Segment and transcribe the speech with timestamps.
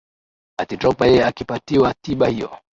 [0.61, 2.49] ati drogba yeye akipatiwa tiba hiyo